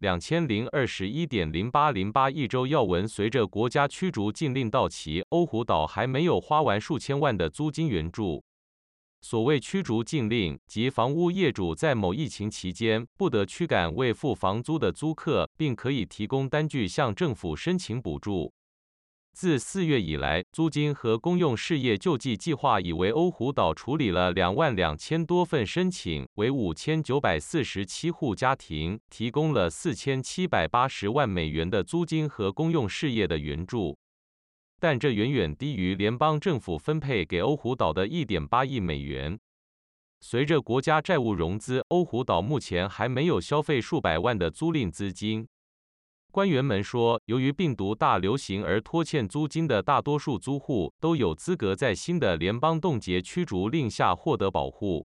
[0.00, 8.44] 两千零二十一点零八零八一周要闻：随着国家驱逐禁令到期，欧胡岛还没有花完数千万的租金援助。
[9.22, 18.52] 所谓驱逐禁令，即房屋业主在某疫情期间不得驱赶未付房租的租客，并可以提供单据向政府申请补助。
[19.36, 33.98] 自四月以来，租金和公用事业救济计划已为欧胡岛处理了两万两千多份申请，为五千九百四十七户家庭提供了四千七百八十万美元的租金和公用事业的援助，
[34.80, 39.38] 但这远远低于联邦政府分配给欧胡岛的一点八亿美元。
[40.20, 45.46] 随着国家债务融资，欧胡岛目前还没有消费数百万的租赁资金。
[46.36, 55.06] 官员们说，由于病毒大流行而拖欠租金的大多数租户都有资格在新的联邦冻结驱逐令下获得保护。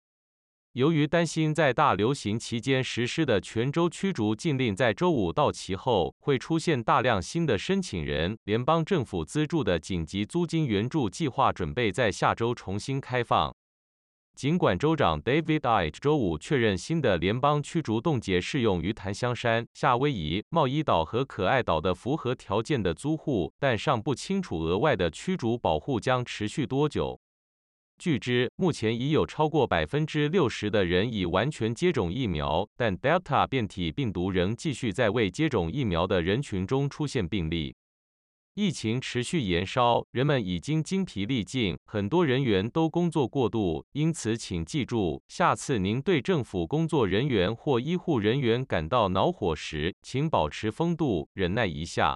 [0.73, 13.55] 由于担心在大流行期间实施的全州驱逐禁令在周五到期后会出现大量新的申请人，联邦政府资助的紧急租金援助计划准备在下周重新开放。
[14.35, 27.19] 尽管州长 David Ige 周五确认新的联邦驱逐冻结适用于檀香山、夏威夷、茂伊岛和可爱岛的符合条件的租户，但尚不清楚额外的驱逐保护将持续多久。
[27.99, 37.75] 据知，目前已有超过百分之六十的人已完全接种疫苗，但 Delta 变体病毒仍继续在未接种疫苗的人群中出现病例。
[38.55, 43.83] 疫情持续延烧，人们已经精疲力尽，很多人员都工作过度。
[43.93, 52.15] 因此，请记住，下次您对政府工作人员或医护人员感到恼火时，请保持风度，忍耐一下。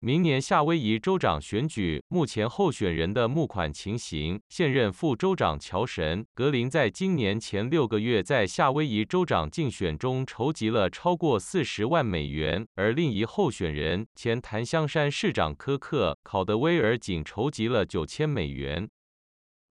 [0.00, 4.40] 明年夏威夷州长选举，目前候选人的募款情形。
[4.48, 18.88] 现任副州长乔神·格林在今年前六个月在夏威夷州长竞选中筹集了超过四十万美元，而另一候选人前檀香山市长科克·考德威尔仅筹集了九千美元。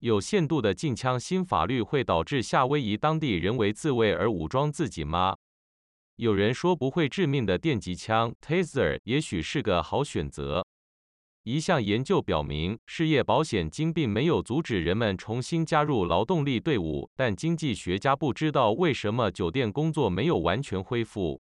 [0.00, 5.36] 有限度的禁枪新法律会导致夏威夷当地人为自卫而武装自己吗？
[6.16, 10.66] 有人说，不会致命的电击枪 Taser 也许是个好选择。
[11.42, 21.38] 一项研究表明，失业保险金并没有阻止人们重新加入劳动力队伍，但经济学家不知道为什么酒店工作没有完全恢复。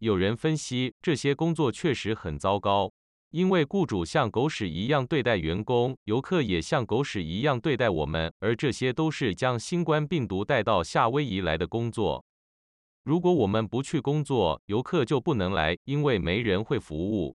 [0.00, 2.92] 有人分析，这些工作确实很糟糕，
[3.30, 12.24] 因为雇主像狗屎一样对待员工，游客也像狗屎一样对待我们，而这些都是将新冠病毒带到夏威夷来的工作。
[13.04, 17.36] 如果我们不去工作，游客就不能来，因为没人会服务。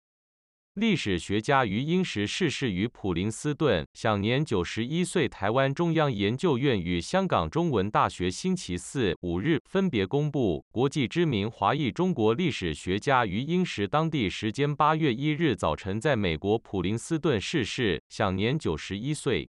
[0.74, 5.26] 历史学家于英时逝世于普林斯顿，享年九十一岁。
[5.26, 19.48] 台湾中央研究院与香港中文大学星期四、五日分别公布，国际知名华裔中国历史学家于英时当地时间八月一日早晨在美国普林斯顿逝世，享年九十一岁。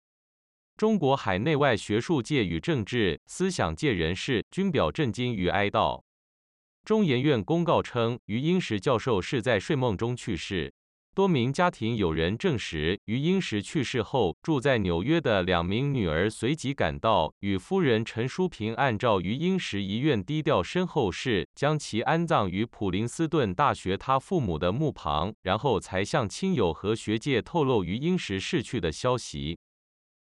[0.78, 6.02] 中国海内外学术界与政治思想界人士均表震惊与哀悼。
[6.84, 10.74] 中研院公告称，于英时教授是在睡梦中去世。
[11.14, 29.60] 多名家庭友人证实，于英时去世后，住在纽约的两名女儿随即赶到，与夫人陈淑萍按照于英时遗愿低调身后事，将其安葬于普林斯顿大学他父母的墓旁，然后才向亲友和学界透露于英时逝去的消息。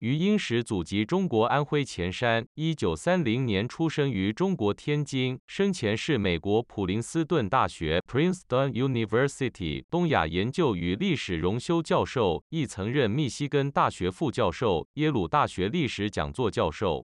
[0.00, 17.06] 于英时祖籍中国安徽潜山，一九三零年出生于中国天津，生前是美国普林斯顿大学 （Princeton University） 东亚研究与历史荣休教授，亦曾任密西根大学副教授、耶鲁大学历史讲座教授。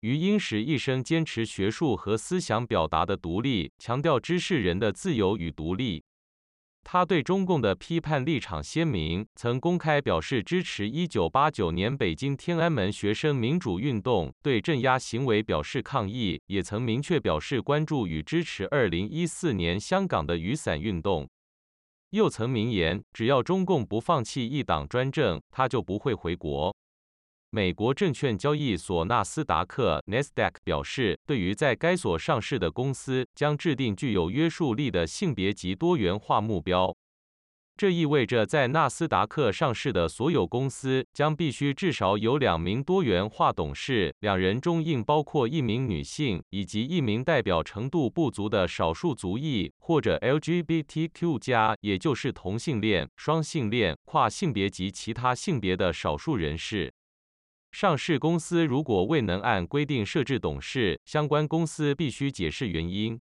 [0.00, 6.04] 于英时一生坚持学术和思想表达的独立，强调知识人的自由与独立。
[6.84, 21.28] 他对中共的批判立场鲜明，曾公开表示支持1989年北京天安门学生民主运动，对镇压行为表示抗议，也曾明确表示关注与支持2014年香港的雨伞运动。
[22.10, 26.76] 又曾明言，只要中共不放弃一党专政，他就不会回国。
[27.54, 36.96] 美国证券交易所纳斯达克 （NASDAQ） 表示，对于在该所上市的公司，将制定具有约束力的性别及多元化目标。
[37.76, 56.90] 这意味着，在纳斯达克上市的所有公司将必须至少有两名多元化董事，两人中应包括一名女性，以及一名代表程度不足的少数族裔或者 LGBTQ+，也就是同性恋、双性恋、跨性别及其他性别的少数人士。
[57.72, 63.18] 上市公司如果未能按规定设置董事，相关公司必须解释原因。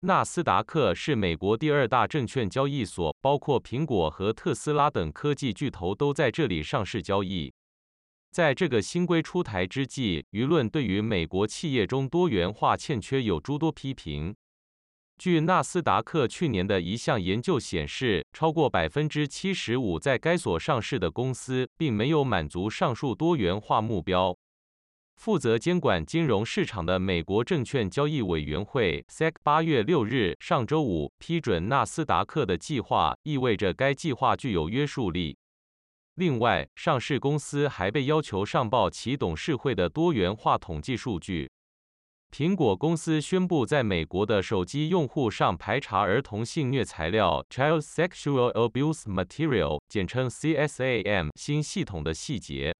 [0.00, 7.54] 纳斯达克是美国第二大证券交易所，包括苹果和特斯拉等科技巨头都在这里上市交易。
[8.30, 14.34] 在这个新规出台之际，舆论对于美国企业中多元化欠缺有诸多批评。
[15.22, 24.36] 据纳斯达克去年的一项研究显示，超过百分之七十五在该所上市的公司并没有满足上述多元化目标。
[25.14, 35.38] 负责监管金融市场的美国证券交易委员会 （SEC） 八月六日上周五批准纳斯达克的计划，意味着该计划具有约束力。
[36.16, 41.48] 另外，上市公司还被要求上报其董事会的多元化统计数据。
[42.32, 52.74] 苹果公司宣布在美国的手机用户上排查儿童性虐材料 （Child Sexual Abuse Material，简称 CSAM） 新系统的细节。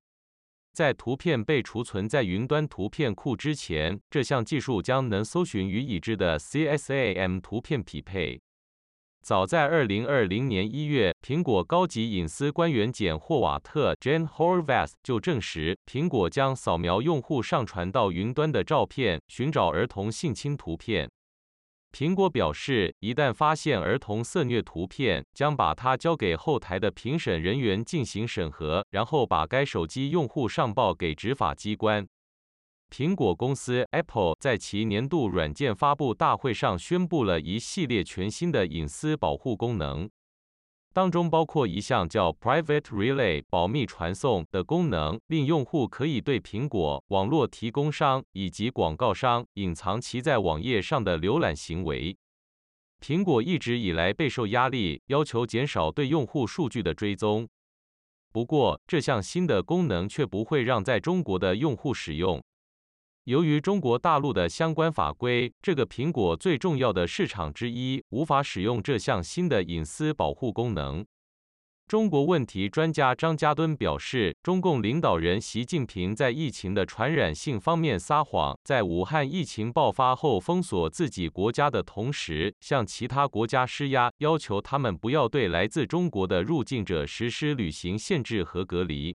[0.73, 8.41] 在图片被储存在云端图片库之前，这项技术将能搜寻与已知的 CSAM 图片匹配。
[9.23, 21.09] 早在2020年1月，苹果高级隐私官员简·霍瓦特 （Jan Horvath） 就证实，苹果将扫描用户上传到云端的照片，寻找儿童性侵图片。
[21.93, 32.05] 苹果表示，一旦发现儿童色虐图片，将把它交给后台的评审人员进行审核，然后把该手机用户上报给执法机关。
[32.93, 40.11] 苹果公司 Apple 在其年度软件发布大会上宣布了一系列全新的隐私保护功能。
[40.93, 52.15] 当中包括一项叫 Private Relay 保密传送的功能，令用户可以对苹果、网络提供商以及广告商隐藏其在网页上的浏览行为。
[53.01, 57.49] 苹果一直以来备受压力，要求减少对用户数据的追踪。
[58.35, 62.43] 不过，这项新的功能却不会让在中国的用户使用。
[63.25, 71.07] 由于中国大陆的相关法规，这个苹果最重要的市场之一无法使用这项新的隐私保护功能。
[71.87, 89.15] 中国问题专家张家敦表示，中共领导人习近平在疫情的传染性方面撒谎，在武汉疫情爆发后封锁自己国家的同时，向其他国家施压，要求他们不要对来自中国的入境者实施旅行限制和隔离。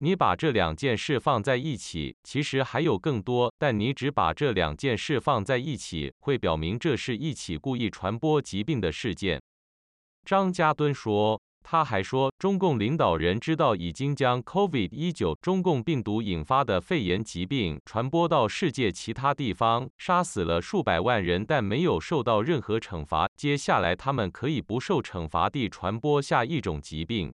[0.00, 9.40] 你把这两件事放在一起，其实还有更多，但你只把这两件事放在一起，会表明这是一起故意传播疾病的事件。
[10.26, 23.26] 张家敦说，他还说，中共领导人知道已经将 COVID-19 中共病毒引发的肺炎疾病传播到世界其他地方，杀死了数百万人，但没有受到任何惩罚。
[23.34, 27.32] 接下来，他们可以不受惩罚地传播下一种疾病。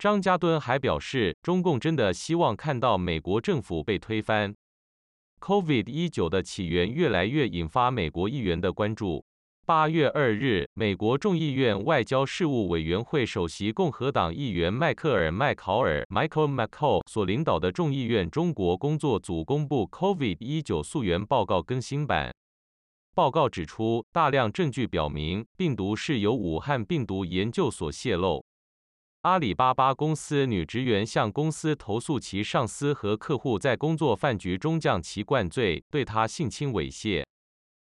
[0.00, 4.54] 张家敦还表示，中共真的希望看到美国政府被推翻。
[5.40, 9.22] COVID-19 的起源越来越引发美国议员的关注。
[9.66, 22.34] 八月二日，美国众议院外交事务委员会首席共和党议员迈克尔·麦考尔 （Michael McCaul） 所领导的众议院中国工作组公布 COVID-19 溯源报告更新版。
[23.14, 28.42] 报告指出，大量证据表明，病毒是由武汉病毒研究所泄露。
[29.22, 37.22] 阿里巴巴公司女职员向公司投诉其上司和客户在工作饭局中将其灌醉，对她性侵猥亵。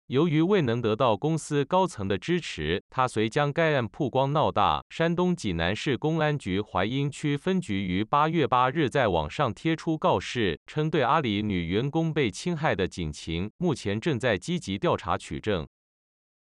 [0.07, 4.83] 由于未能得到公司高层的支持，她遂将该案曝光闹大。
[4.89, 15.65] 山东济南市公安局淮阴区分局于八月八日在网上贴出告示，称对阿里女员工被侵害的警情，目前正在积极调查取证。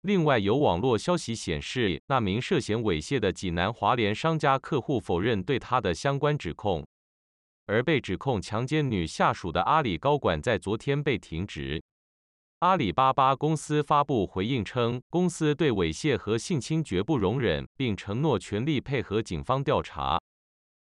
[0.02, 6.86] 另外，有网络消息显示，那名涉嫌猥亵的济南华联商家客户否认对他的相关指控，
[7.66, 11.82] 而被指控强奸女下属的阿里高管在昨天被停职。
[12.60, 20.18] 阿里巴巴公司发布回应称，公司对猥亵和性侵绝不容忍，并承诺全力配合警方调查。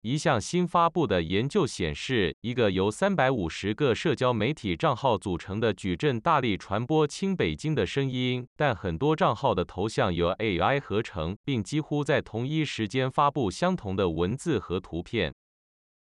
[0.02, 15.34] 一项新发布的研究显示，一个由三百五十个社交媒体账号组成的矩阵大力传播亲北京的声音，但很多账号的头像由 AI 合成，并几乎在同一时间发布相同的文字和图片。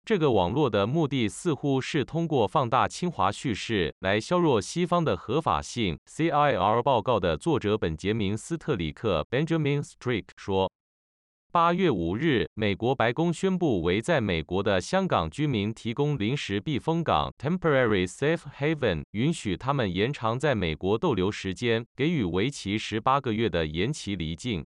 [0.06, 5.98] 这个网络的目的似乎是通过放大侵华叙事来削弱西方的合法性。
[6.08, 10.72] CIR 报告的作者本杰明·斯特里克 （Benjamin Strick） 说。
[11.52, 24.64] 八月五日，美国白宫宣布为在美国的香港居民提供临时避风港 （Temporary Safe Haven），允许他们延长在美国逗留时间，给予为期十八个月的延期离境。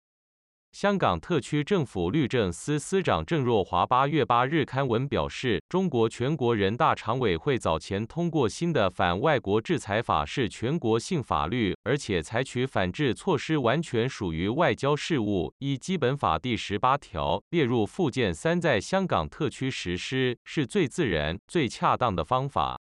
[0.78, 15.50] 香港特区政府律政司司长郑若骅八月八日刊文表示，中国全国人大常委会早前通过新的反外国制裁法是全国性法律，而且采取反制措施完全属于外交事务。
[15.61, 22.78] 依基本法第十八条列入附件三，在香港特区实施是最自然、最恰当的方法。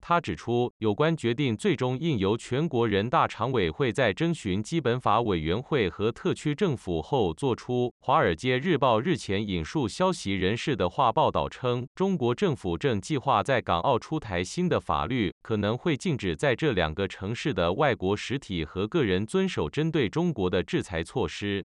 [0.00, 7.88] 他指出，有关决定最终应由全国人大常委会在征询基本法委员会和特区政府后作出。
[8.00, 21.64] 《华尔街日报》日前引述消息人士的话报道称，中国政府正计划在港澳出台新的法律，可能会禁止在这两个城市的外国实体和个人遵守针对中国的制裁措施。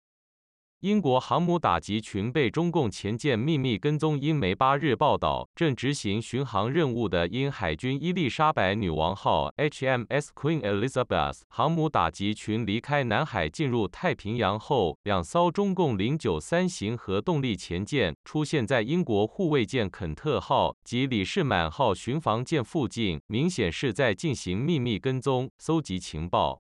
[0.83, 4.19] 英国航母打击群被中共前舰秘密跟踪。
[4.19, 26.62] 英媒八日报道，正执行巡航任务的英海军伊丽莎白女王号 （HMS Queen Elizabeth） 航母打击群离开南海进入太平洋后，两艘中共零九三型核动力潜舰出现在英国护卫舰肯特号及李士满号巡防舰附近，明显是在进行秘密跟踪、搜集情报。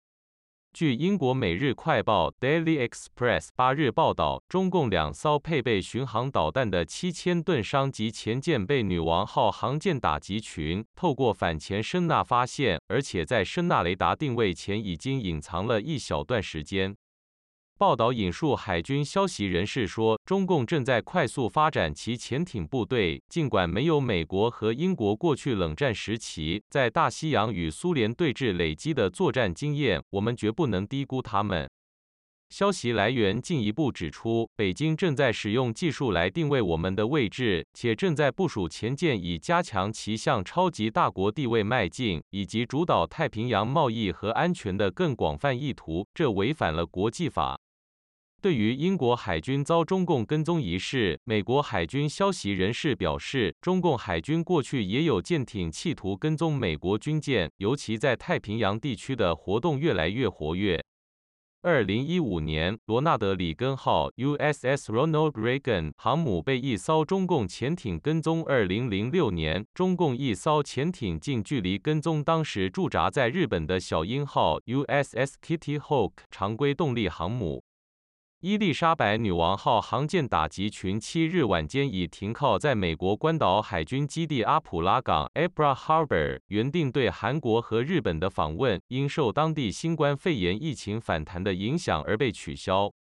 [0.76, 16.94] 据英国《每日快报》（Daily Express） 八日报道，中共两艘配备巡航导弹的七千吨商级前舰被女王号航舰打击群透过反潜声呐发现，而且在声呐雷达定位前已经隐藏了一小段时间。
[17.78, 23.22] 报道引述海军消息人士说，中共正在快速发展其潜艇部队。
[23.28, 31.70] 尽管没有美国和英国过去冷战时期在大西洋与苏联对峙累积的作战经验，我们绝不能低估他们。
[32.50, 46.08] 消息来源进一步指出，北京正在使用技术来定位我们的位置，且正在部署潜舰以加强其向超级大国地位迈进，以及主导太平洋贸易和安全的更广泛意图。
[46.14, 47.60] 这违反了国际法。
[48.46, 60.80] 对于英国海军遭中共跟踪一事，美国海军消息人士表示，中共海军过去也有舰艇企图跟踪美国军舰，尤其在太平洋地区的活动越来越活跃。
[61.64, 68.46] 二零一五年，罗纳德·里根号 （USS Ronald Reagan） 航母被一艘中共潜艇跟踪。
[68.46, 77.64] 二零零六年，中共一艘潜艇近距离跟踪当时驻扎在日本的小鹰号 （USS Kitty Hawk） 常规动力航母。
[78.48, 92.94] 伊丽莎白女王号航舰打击群七日晚间已停靠在美国关岛海军基地阿普拉港 （Abra Harbor） 原定对韩国和日本的访问，因受当地新冠肺炎疫情反弹的影响而被取消。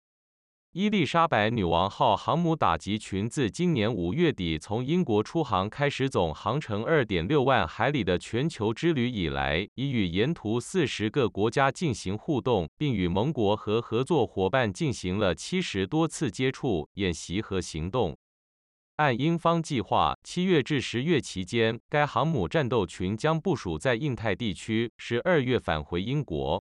[0.77, 18.17] 伊丽莎白女王号航母打击群自今年五月底从英国出航开始总航程二点六万海里的全球之旅以来，已与沿途四十个国家进行互动，并与盟国和合作伙伴进行了七十多次接触、演习和行动。
[18.97, 26.61] 按英方计划，七月至十月期间，该航母战斗群将部署在印太地区，十二月返回英国。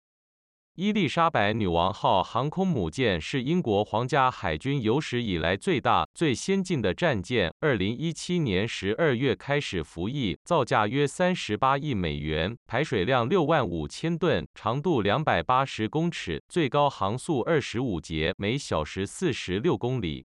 [0.80, 7.52] 伊丽莎白女王号航空母舰是英国皇家海军有史以来最大、最先进的战舰。
[7.60, 20.24] 二零一七年十二月开始服役，造价约三十八亿美元，排水量六万五千吨，长度两百八十公尺，最高航速二十五节，每小时四十六公里。